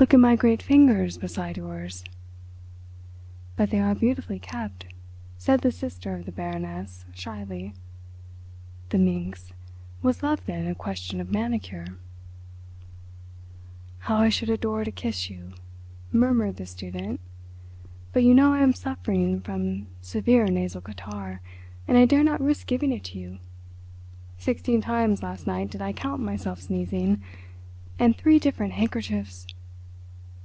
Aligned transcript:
"Look 0.00 0.14
at 0.14 0.20
my 0.20 0.34
great 0.34 0.62
fingers 0.62 1.18
beside 1.18 1.58
yours." 1.58 2.04
"But 3.56 3.68
they 3.68 3.78
are 3.80 3.94
beautifully 3.94 4.38
kept," 4.38 4.86
said 5.36 5.60
the 5.60 5.70
sister 5.70 6.14
of 6.16 6.24
the 6.24 6.32
Baroness 6.32 7.04
shyly. 7.12 7.74
The 8.88 8.96
minx! 8.96 9.52
Was 10.00 10.22
love 10.22 10.42
then 10.46 10.66
a 10.66 10.74
question 10.74 11.20
of 11.20 11.30
manicure? 11.30 11.98
"How 13.98 14.16
I 14.16 14.30
should 14.30 14.48
adore 14.48 14.84
to 14.84 14.90
kiss 14.90 15.28
you," 15.28 15.52
murmured 16.10 16.56
the 16.56 16.64
student. 16.64 17.20
"But 18.14 18.22
you 18.24 18.32
know 18.32 18.54
I 18.54 18.60
am 18.60 18.72
suffering 18.72 19.42
from 19.42 19.86
severe 20.00 20.46
nasal 20.46 20.80
catarrh, 20.80 21.42
and 21.86 21.98
I 21.98 22.06
dare 22.06 22.24
not 22.24 22.40
risk 22.40 22.66
giving 22.66 22.90
it 22.92 23.04
to 23.04 23.18
you. 23.18 23.38
Sixteen 24.38 24.80
times 24.80 25.22
last 25.22 25.46
night 25.46 25.70
did 25.70 25.82
I 25.82 25.92
count 25.92 26.22
myself 26.22 26.58
sneezing. 26.62 27.22
And 27.98 28.16
three 28.16 28.38
different 28.38 28.72
handkerchiefs." 28.72 29.46